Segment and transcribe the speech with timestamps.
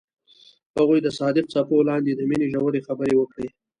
[0.77, 3.47] هغوی د صادق څپو لاندې د مینې ژورې خبرې وکړې.